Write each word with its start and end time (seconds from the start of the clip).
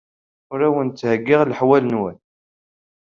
Ur 0.51 0.59
awen-d-ttheyyiɣ 0.67 1.41
leḥwal-nwen. 1.45 2.17